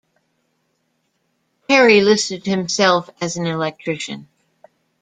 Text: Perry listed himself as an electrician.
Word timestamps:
Perry 1.69 2.01
listed 2.01 2.47
himself 2.47 3.11
as 3.21 3.37
an 3.37 3.45
electrician. 3.45 4.27